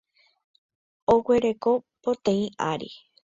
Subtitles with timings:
[1.15, 1.71] Oguereko
[2.07, 2.89] poteĩ ary.